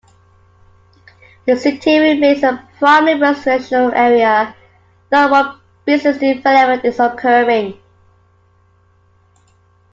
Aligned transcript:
The 1.45 1.55
city 1.57 1.99
remains 1.99 2.41
a 2.41 2.67
primarily 2.79 3.21
residential 3.21 3.91
area, 3.93 4.55
though 5.11 5.29
more 5.29 5.59
business 5.85 6.17
development 6.17 6.83
is 6.85 6.99
occurring. 6.99 7.79